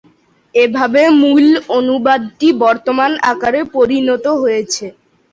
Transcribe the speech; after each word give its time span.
এভাবে 0.55 1.01
মূল-অনুবাদটি 1.21 2.47
বর্তমান 2.63 3.11
আকারে 3.31 3.61
পরিণত 3.75 4.25
হয়েছে। 4.41 4.85